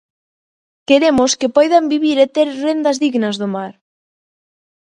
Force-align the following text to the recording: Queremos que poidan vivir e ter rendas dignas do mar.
Queremos 0.87 1.31
que 1.39 1.53
poidan 1.55 1.85
vivir 1.93 2.17
e 2.25 2.27
ter 2.35 2.47
rendas 2.65 2.97
dignas 3.03 3.35
do 3.41 3.47
mar. 3.55 3.73